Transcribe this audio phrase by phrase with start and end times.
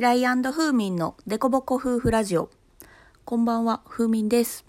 [0.00, 2.48] ピライフーミンのデコボコ夫婦ラジオ。
[3.26, 4.64] こんばんは、フーミンです。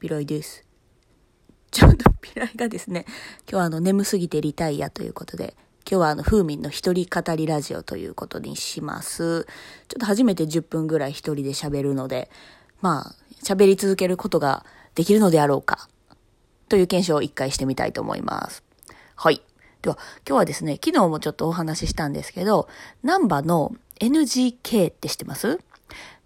[0.00, 0.66] ピライです。
[1.70, 3.04] ちょっとピライがですね、
[3.48, 5.54] 今日はあの眠すぎてリタイアということで、
[5.88, 9.44] 今日はあのフーミンの一人語りラジオということにします。
[9.86, 12.28] ちょっと初めて10分ぐらい一人で喋るので、
[12.80, 13.14] まあ、
[13.44, 14.66] 喋り続けることが
[14.96, 15.88] できるのであろうか、
[16.68, 18.64] という検証を一回してみたいと思います。
[19.14, 19.40] はい。
[19.82, 22.68] では、今日はですね、昨日もちょっとお話ししたんですけど、
[23.04, 23.72] ナンバの
[24.02, 25.60] NGK って知ってます？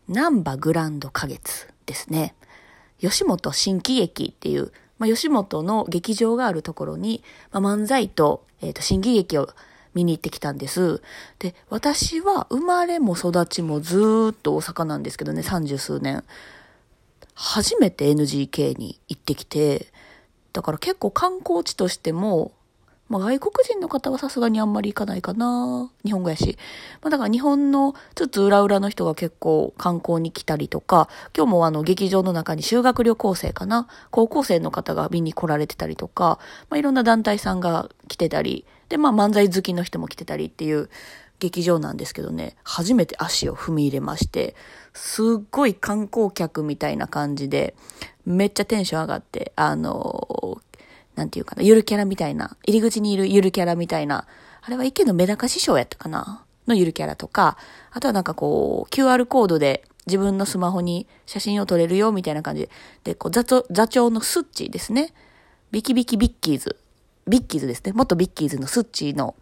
[0.09, 2.35] ナンバグランド花月ですね。
[3.01, 9.51] 吉本新喜劇っていう、まあ、吉本の劇場があるところに、まあ、漫才と、えっ、と、新喜劇を
[9.93, 11.03] 見に行ってきたんです。
[11.39, 16.25] で、私は生まれも育ちもずっと大阪なんですけどね、三十数年。
[17.35, 19.89] 初めて NGK に行ってきて、
[20.55, 22.53] だから結構観光地としても、
[23.09, 25.91] まあ、外国人の方はさすがにあんまり行かないかな。
[26.05, 26.59] 日本語やし。
[27.03, 33.87] まあ、だから日本のつつ裏裏の人が結構観光に来たりとか、今日もあの劇場の中に修学旅行生かな。
[34.11, 40.89] 高校生の方が見に来られてたりとか、まあ、いろんな団体さんが来てたり、で、まあ漫才好きの人も来てたりっていう
[41.39, 44.55] 劇場なんですけどね、初めて足を踏み入れまして、
[44.95, 47.75] すっごい観光客みたいな感じで、
[48.25, 50.56] めっちゃテンション上がって、あの
[51.17, 54.27] なんていうかな、ゆるキャラみたいな、入り口にいるゆるキャラみたいな、
[54.63, 57.57] あれは池乃めだか師匠やったかなのゆるキャラとか、
[57.91, 62.71] あとはなんかこう、QR コードで自分のスマホに写真を撮れるよみたいな感じで、
[63.05, 65.15] で、こう座長、座長のすっちーですね。
[65.71, 66.77] ビキビキビッキーズ。
[67.27, 67.93] ビッキーズですね。
[67.93, 69.35] 元ビッキーズのすっちーの、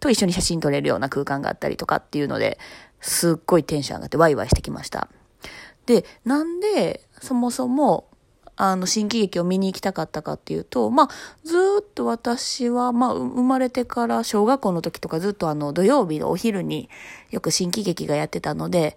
[0.00, 2.58] と一緒に写真撮れるような空間があったりとかっていうので、
[3.00, 5.08] すっごいテンション上がってワイワイしてきました。
[5.84, 8.08] で、なんで、そもそも、
[8.56, 11.08] あの、新喜劇を見に行きたかったかっていうと、まあ、
[11.44, 16.88] ずっと私は、まあ、生まれてから小学校の時とかずっとあの、土曜日のお昼に
[17.30, 18.96] よく新喜劇がやってたので、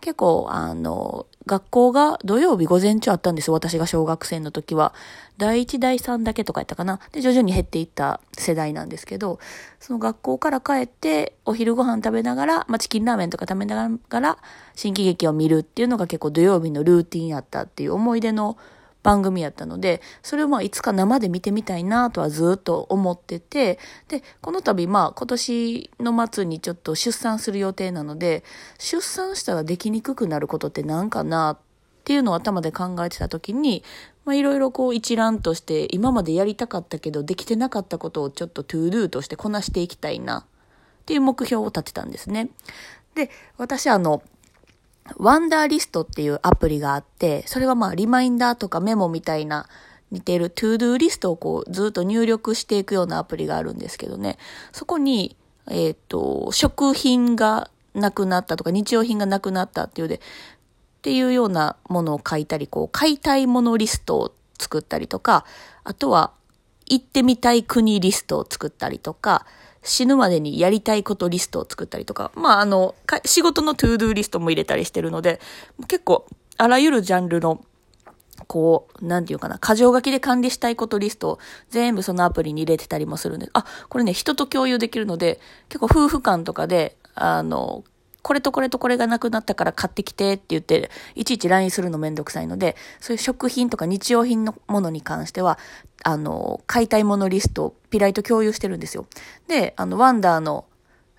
[0.00, 3.54] 結構、あの、学校が土曜日午前中あったんですよ。
[3.54, 4.94] 私が小学生の時は。
[5.36, 7.00] 第1、第3だけとかやったかな。
[7.12, 9.38] で、徐々に減っていった世代なんですけど、
[9.78, 14.38] その学校から帰って、お昼ご飯食べながら、まあ、チキンラーメンとか食べながら、
[14.74, 18.56] 新喜劇を見るっていうのが結構土曜日のルーティンやったっていう思い出の
[19.02, 23.78] 番組やったので、それをまあいつか生で見てみたいなとはずっと思ってて、
[24.08, 28.44] で、この度まあ今年の末にちょっと出産する予定なので、
[28.78, 31.58] 出産したらできにくくなることって何かなっ
[32.04, 33.82] ていうのを頭で考えてた時に、
[34.24, 40.44] まあいろいろこう一覧として今までやりたかったけどできてなかったことをちょっと ToDo としてこなしていきたいなっ
[41.06, 42.50] ていう目標を立てたんですね。
[43.14, 44.22] で、私あの、
[45.16, 49.68] Wunderlist っていうアプリがあって、それはまあリマインダーとかメモみたいな
[50.10, 54.38] 似てる ToDo リストをこうずっと入力していくようなアプリがあるんですけどね、
[54.72, 55.36] そこに、
[55.68, 60.20] えっ、と、食品がなくなったとか日用品がなくなったっていうで、っ
[61.02, 65.44] ていうようなものを書いたり、こう買いたいものリストを作ったりとか、
[65.84, 66.32] あとは
[66.86, 69.46] 行ってみたい国リストを作ったりとか、
[69.82, 75.40] 死ぬまでにやりたいことリストを作ったりとか、まあ、あの、仕事の ToDo リストも入れたりしてるので、
[75.88, 76.26] 結構、
[76.58, 77.64] あらゆるジャンルの、
[78.46, 81.38] こう、なんていうかな、箇条書きで管理したいことリストを
[81.70, 87.84] 全部そのアプリに入れてたりもするんで、あ、これね、人と共有できるので、結構夫婦間とかで、あの、
[88.22, 95.58] これとこれとこれがなくなったから買ってきてって言って、いちいち LINE するのめんどくさいので、そういう食品とか日用品のものに関しては、
[96.04, 99.06] あの、買いたいものリストをピライと共有してるんですよ。
[99.48, 100.66] で、あの、ワンダーの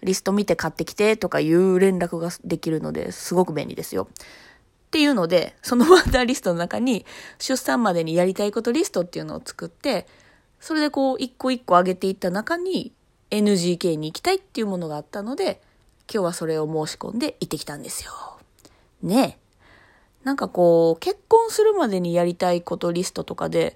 [0.04, 4.08] リスト見て買ってきてとかいう連絡ができるので、すごく便利ですよ。
[4.88, 7.06] っていうので、その ワンダーリストの中に、
[7.40, 10.08] 出産までにやりたいことリストっていうのを作って、
[10.60, 12.94] それでこう、一個一個上げていった中に、
[13.32, 15.62] NGK に行きたいっていうものがあったので、
[16.14, 18.12] 今日はそれを申し込んで行ってきたんですよ。
[19.02, 19.42] ねえ。
[20.24, 23.76] なんかこう、結婚するまでにやりたいことリストとかで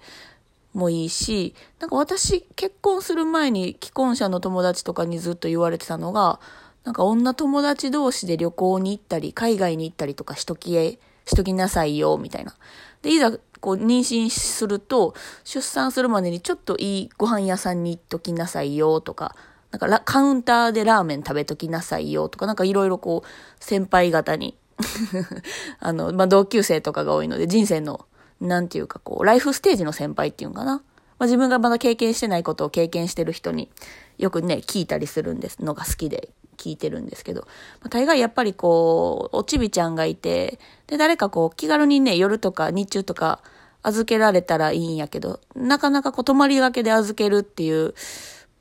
[0.73, 6.39] もいいし、なんか私、結婚する前に既婚者の友達とかにずっと言われてたのが、
[6.83, 12.55] なんか女友達同士で旅行に行ったり、海外に行ったりとかしときえ、しときなさいよ、みたいな。
[13.01, 19.35] で、いざ、こう、妊娠すると、出産するまでにちょっといいご飯屋さんに行っときなさいよ、とか、
[19.71, 24.57] なんかカウンターでラーメン食べときなさいよとか、なんかいろいろこう、先輩方に
[25.79, 28.05] あの、まあ、同級生とかが多いので、人生の、
[28.41, 30.81] なんていうかこう、ライフステージの先輩っていうんかな。
[31.17, 33.69] まあ、自分がまだ経験してないことを経験してる人に
[34.17, 37.41] よくね、聞いたりするんですのが好きで聞いてるんですけど、
[37.81, 43.41] まあ、大概やっぱりこう、おちびちゃんがいて、で、誰かこう、気軽にね、夜とか日中とか
[43.81, 47.93] 預けられたらいいんやけど、なかなかこう、泊まりがけで預けるっていう、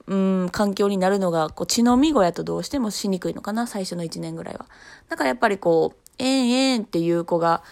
[0.06, 4.66] うん、環境になるのが、こう、血のみ子やとどうしてもしにくいのかな、最初の1年ぐらいは。
[5.08, 7.62] だからやっぱりこう、えんえんっていう子が、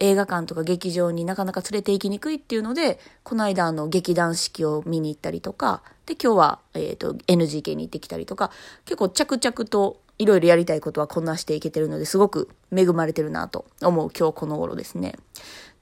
[0.00, 8.50] 映画館とか劇場になかなか連れて行きにくいっていうので、この間あの劇団四季を見に行ったりとか、で今日は、えっ、ー、と NGK に行ってきたりとか、
[8.84, 15.16] 結構着々といろいろやりたいことはこなしていけてるのですごく恵まれてるなと思う今日この頃ですね。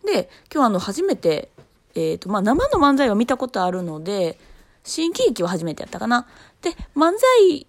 [0.04, 1.50] で、今日あの初めて、
[1.94, 4.38] えっ、ー、とまあ生の漫才は見たことあるので、
[4.86, 6.26] 新喜劇は初めてやったかな。
[6.62, 7.66] で、漫才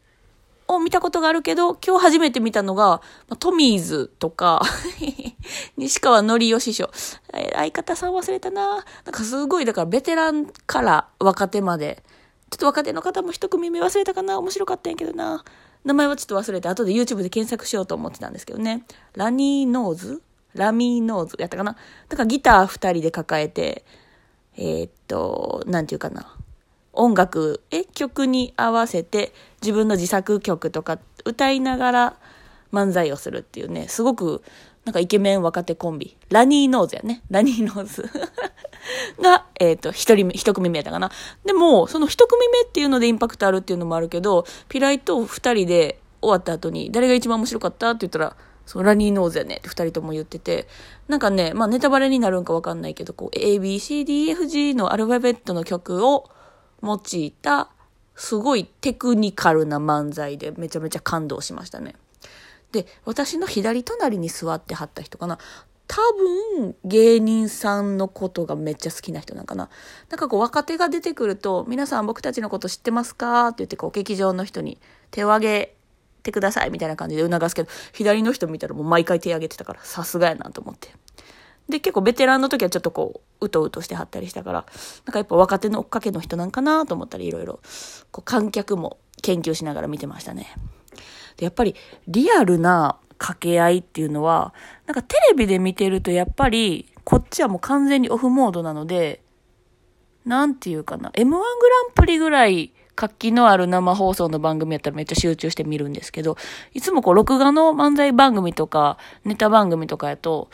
[0.68, 3.02] を見たことがあるけど、今日初めて見たのが、
[3.40, 4.62] トミーズとか
[5.78, 6.90] 西川のりよ師匠。
[7.54, 8.76] 相方さん忘れたな。
[8.76, 12.04] なんかすごい、だからベテランから若手まで。
[12.50, 15.44] ちょっと若手の方も一組目忘れたかな面白かったんやけどな。
[15.84, 18.86] 名前はちょっと忘れて、後で YouTube で検索しようと思ってたんですけどね。
[19.16, 20.22] ラニーノーズ？
[20.54, 21.78] ラミーノーズやったかな
[22.10, 23.86] だからギター二人で抱えて、
[24.56, 26.37] えー、っと、なんていうかな。
[26.98, 32.18] 音楽、え、曲に合わせて自分の自作曲とか歌いながら
[32.74, 34.44] 漫才をするっていうね、すごく
[34.88, 36.16] なんかイケメン若手コンビ。
[36.30, 37.22] ラニーノーズやね。
[37.30, 38.10] ラニーノーズ
[39.22, 41.12] が、えっ、ー、と、一人目、一組目やったかな。
[41.44, 50.70] でも、その一組目っていうのでインパクトあるっていうのもあるけど、ピライと二人で終わった後に、誰が一番面白かったって言ったら、そう、ラニーノーズやねって二人とも言ってて、
[51.10, 56.30] なんかね、まあネタバレになるんかわかんないけど、こう、A, B, C, D, F, G のアルファベットの曲を、
[56.84, 57.70] 用いた、
[58.16, 61.96] すごいテクニカルな漫才でめちゃめちゃ感動しましたね。
[62.72, 65.38] で、私の左隣に座ってはった人かな。
[65.88, 66.02] 多
[66.60, 69.70] 分、芸人さんのことがめっちゃ好きな人なんかな。
[70.10, 73.48] なんかこう、若手が出てくると、皆さん僕たちのこと知ってますか？
[73.48, 74.80] って言って、こう、劇場の人に
[75.12, 75.76] 手を挙げ
[76.24, 80.90] てくださいみたいな感じで促すけど、左の人見たらもう毎回手挙げてたから、さすがやなと思って。
[81.70, 84.66] で、結構ベテランの時はちょっとこう、うとうとしてはったりしたから、
[85.06, 87.60] なんかやっぱ若手の追っかけの人なんかなと思ったり、いろいろ、
[88.12, 90.56] こう、観客も研究しながら見てましたね。
[91.36, 91.76] で、やっぱり、
[92.08, 94.54] リアルな掛け合いっていうのは、
[94.86, 99.22] なんかテレビで見てるとやっぱり、こっちはもう完全にオフモードなので、
[100.26, 101.42] なんていうかな、M1 グラ
[101.90, 106.36] ンプリぐらい活気のある生放送の番組やったらめっちゃ集中して見るんですけど、
[106.74, 110.50] いつもこう、録画の漫才番組とか、ネタ番組とかやと、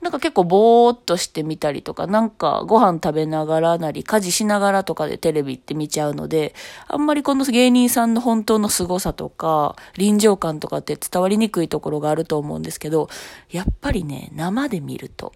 [0.00, 6.54] なんか結構ぼーっとしてみたりとか、なんかご飯食べながらなり、家事しながらとかでテレビって見ちゃうので、
[6.86, 13.08] あんまりこの芸人さんの本当の凄さとか、臨場感とかって伝わりにくいところがあると思うんですけど、
[13.50, 15.32] やっぱりね、生で見ると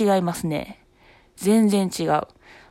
[0.00, 0.80] 違いますね。
[1.36, 2.22] 全然違う。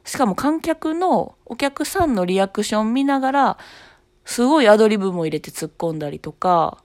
[0.05, 3.57] しかも観客のお客さんのリアクション見ながら、
[4.25, 6.77] すごいアドリブも入れて突っ込んだりとか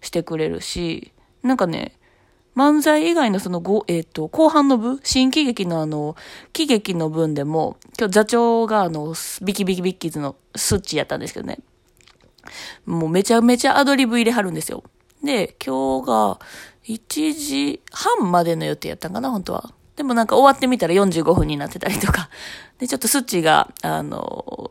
[0.00, 1.12] してくれるし、
[1.42, 1.96] なんかね、
[2.56, 6.16] 漫才以外のそのご、えっ、ー、と、後半の部、新喜劇のあの、
[6.52, 11.60] 喜劇の分でも、今日座長があの、ビキビキビッキーズのスッチやったんですけどね。
[12.86, 14.82] もうめちゃめちゃアドリブ入れはるんですよ。
[15.22, 16.40] で、今日が
[16.86, 19.72] 1時半までの予定やったんかな、本当は。
[20.00, 22.30] でもなんか終わってみたら45分になってたりとか。
[22.80, 24.70] で、ちょっとスッチが、あの、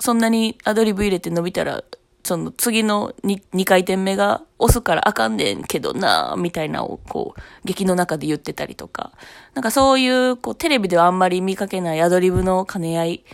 [0.00, 1.84] そんなにアドリブ入れて伸びたら、
[2.24, 9.12] その次の 2, 2回転目が押すからあかんねんけどなみたいなをこう、劇の中で言ってたりとか。
[9.52, 13.24] なんかそういう、こう、テレビではあんまり見かけないアドリブの兼ね合い、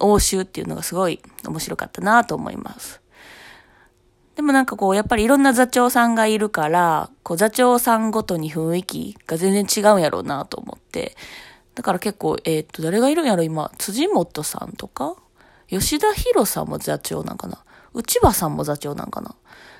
[0.00, 3.02] 応酬っていうのがすごい面白かったなと思います。
[4.38, 11.16] でもなんかこう、やっぱりいろんな座長さんがいるから、こう座長さんごとに雰囲気が全然違うんやろうなと思って。
[11.74, 15.16] だから結構、えっ、と、誰がいるんやろ今、辻元さんとか？
[15.68, 17.64] 吉田博さんも座長なんかな？
[17.94, 19.34] 内場さんも座長なんかな？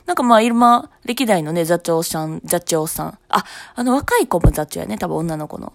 [0.07, 3.19] なんかまあ今、歴代のね、座長さん、座長さん。
[3.29, 3.45] あ、
[3.77, 5.73] あの若い子も座長やね、多分女の子の。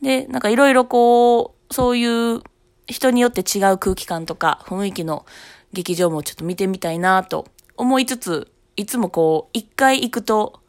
[0.00, 2.40] で、なんかいろいろこう、そういう
[2.86, 5.26] 人によって違う空気感とか雰囲気の
[5.72, 7.48] 劇場もちょっと見てみたいなと
[7.82, 10.60] 思いつつ、いつもこう、一回行くと、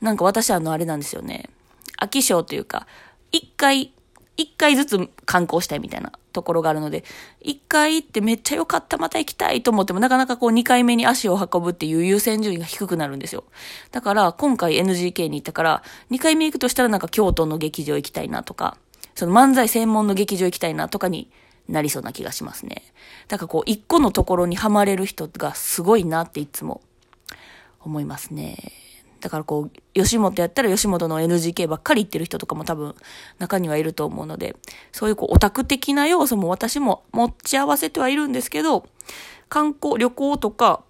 [0.00, 1.50] なんか私あのあれなんですよね。
[2.00, 2.86] 飽き性というか、
[3.32, 3.92] 一回、
[4.36, 7.02] 一回ずつ観光したいみたいなところがあるので、
[7.40, 13.42] 一回行ってめっちゃ良かった、また行きたいと思っても、なかなかこう二回目に足を運ぶっていう優先順位が低くなるんですよ。
[13.90, 18.76] だから今回 NGK に行ったから、二回目行くとしたらなんか京都の劇場行きたいなとか、
[19.16, 21.30] その漫才専門の劇場行きたいなとかに
[21.68, 22.82] なりそうな気がしますね。
[23.28, 26.80] だからこう、一個のところにはまれる人がすごいなっていつも
[27.80, 28.56] 思いますね。
[29.20, 32.94] だからこう、吉本やったら吉本の NGK ばっかり行ってる人とかも多分
[33.38, 34.56] 中にはいると思うので、
[34.90, 38.84] そういうこうオタク的な要素も私も持ち合わせてはいるんですけど、
[39.48, 40.82] 観光、旅行とか、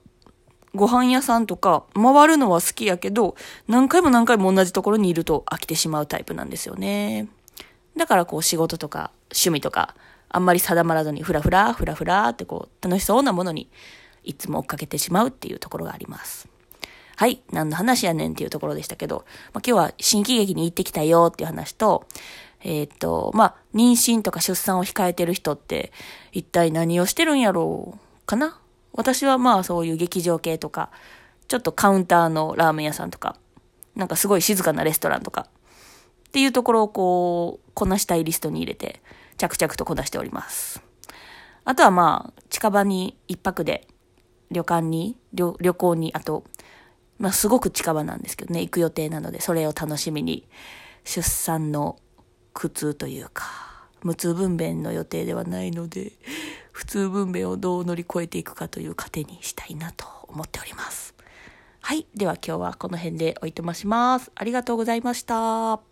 [0.75, 3.37] ご飯屋さんとか回るのは好きやけど、
[3.69, 7.29] 何回も何回も同じところにいると飽きてしまうタイプなんですよね。
[7.99, 9.95] だからこう仕事とか趣味とか
[10.33, 13.71] あんまり定まらずにふらふら、ふらふらってこう、楽しそうなものに
[14.25, 16.49] いつも追っかけてしまうっていうところがあります。
[17.17, 22.07] はい、何の話やねんっていうところでしたけど、まあ、今日は新喜劇に行ってきたよっていう話と、
[22.65, 25.93] えっ、と、まあ、妊娠とか出産を控えてる人って、
[26.33, 28.59] 一体何をしてるんやろうかな？
[28.93, 30.91] 私はまあそういう劇場系とか、
[31.49, 33.37] ちょっとカウンターのラーメン屋さんとか、
[33.95, 35.49] なんかすごい静かなレストランとか、
[36.29, 39.03] っていうところをこう、こなしたいリストに入れて、
[39.43, 40.81] 着々とこなしております。
[41.65, 43.89] あとはまあ、近場に一泊で、
[44.53, 46.45] 旅館に、旅行に、あと、
[47.19, 50.47] まあすごく近場なんですけどね、行く予定なので、それを楽しみに、
[51.05, 51.99] 出産の
[52.53, 53.45] 苦痛というか、
[54.05, 56.13] 無痛分娩の予定ではないので、
[56.71, 61.15] 普通分娩をどう乗り越えていくかという糧にしたいなと思っております。
[61.81, 62.07] はい。
[62.15, 64.31] では今日はこの辺でおいとまします。
[64.37, 65.92] ありがとうございました。